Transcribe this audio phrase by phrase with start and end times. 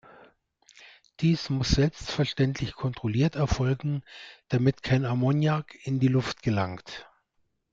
[1.19, 4.01] Dies muss selbstverständlich kontrolliert erfolgen,
[4.47, 7.05] damit kein Ammoniak in die Luft gelangt.